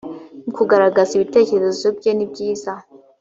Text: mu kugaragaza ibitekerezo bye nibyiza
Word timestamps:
mu 0.43 0.51
kugaragaza 0.57 1.11
ibitekerezo 1.15 1.87
bye 1.97 2.11
nibyiza 2.15 2.71